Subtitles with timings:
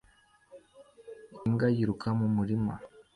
[1.47, 2.73] Imbwa yiruka mu murima